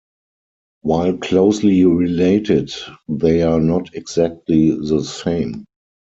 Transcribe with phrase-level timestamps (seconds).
[0.81, 2.73] While closely related,
[3.07, 5.65] they are not exactly the same.